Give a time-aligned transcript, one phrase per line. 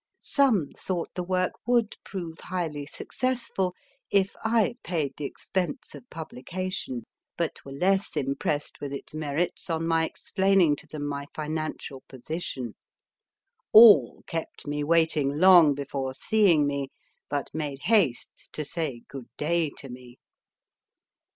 [0.23, 3.75] Some thought the work would prove highly successful
[4.09, 7.03] if I paid the expense of publication,
[7.37, 12.73] but were less impressed with its merits on my explaining to them my financial position.
[13.73, 16.89] All kept me waiting long before seeing me,
[17.29, 20.17] but made haste to say Good day to me.